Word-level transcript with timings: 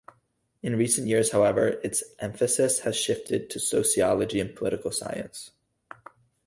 In 0.63 0.77
recent 0.77 1.05
years, 1.05 1.29
however, 1.31 1.67
its 1.83 2.01
emphasis 2.17 2.79
has 2.79 2.97
shifted 2.99 3.51
to 3.51 3.59
sociology 3.59 4.39
and 4.39 4.55
political 4.55 4.89
science. 4.89 5.51